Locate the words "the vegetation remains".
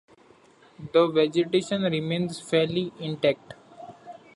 0.93-2.39